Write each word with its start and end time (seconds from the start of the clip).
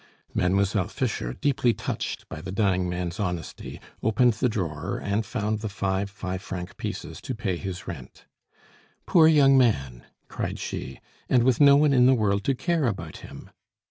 Mademoiselle 0.33 0.87
Fischer, 0.87 1.31
deeply 1.31 1.75
touched 1.75 2.27
by 2.27 2.41
the 2.41 2.51
dying 2.51 2.89
man's 2.89 3.19
honesty, 3.19 3.79
opened 4.01 4.33
the 4.33 4.49
drawer 4.49 4.97
and 4.97 5.27
found 5.27 5.59
the 5.59 5.69
five 5.69 6.09
five 6.09 6.41
franc 6.41 6.75
pieces 6.75 7.21
to 7.21 7.35
pay 7.35 7.55
his 7.55 7.85
rent. 7.87 8.25
"Poor 9.05 9.27
young 9.27 9.55
man!" 9.59 10.01
cried 10.27 10.57
she. 10.57 10.99
"And 11.29 11.43
with 11.43 11.61
no 11.61 11.75
one 11.75 11.93
in 11.93 12.07
the 12.07 12.15
world 12.15 12.43
to 12.45 12.55
care 12.55 12.87
about 12.87 13.17
him!" 13.17 13.51